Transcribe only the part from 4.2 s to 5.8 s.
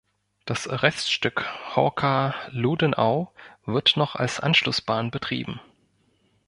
Anschlussbahn betrieben.